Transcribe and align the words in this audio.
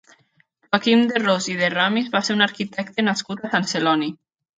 Joaquim 0.69 1.01
de 1.09 1.19
Ros 1.23 1.49
i 1.55 1.57
de 1.59 1.69
Ramis 1.73 2.09
va 2.15 2.21
ser 2.29 2.37
un 2.37 2.41
arquitecte 2.47 3.05
nascut 3.09 3.45
a 3.45 3.53
Sant 3.53 3.69
Celoni. 3.75 4.11